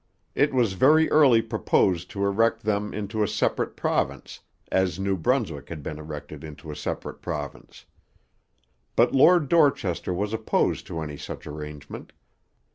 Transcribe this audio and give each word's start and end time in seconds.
It 0.33 0.51
was 0.51 0.73
very 0.73 1.11
early 1.11 1.43
proposed 1.43 2.09
to 2.09 2.25
erect 2.25 2.63
them 2.63 2.91
into 2.91 3.21
a 3.21 3.27
separate 3.27 3.75
province, 3.77 4.39
as 4.71 4.97
New 4.97 5.15
Brunswick 5.15 5.69
had 5.69 5.83
been 5.83 5.99
erected 5.99 6.43
into 6.43 6.71
a 6.71 6.75
separate 6.75 7.21
province. 7.21 7.85
But 8.95 9.13
Lord 9.13 9.47
Dorchester 9.47 10.11
was 10.11 10.33
opposed 10.33 10.87
to 10.87 11.01
any 11.01 11.17
such 11.17 11.45
arrangement. 11.45 12.13